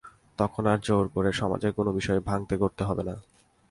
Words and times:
তখন 0.37 0.63
আর 0.65 0.79
জোর 0.79 1.05
করে 1.07 1.29
সমাজের 1.31 1.71
কোন 1.73 1.87
বিষয় 1.91 2.19
ভাঙতে 2.19 2.53
গড়তে 2.57 2.83
হবে 2.83 3.03
না। 3.03 3.15